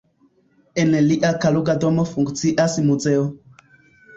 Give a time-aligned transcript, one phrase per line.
[0.83, 3.29] En lia Kaluga domo funkcias muzeo.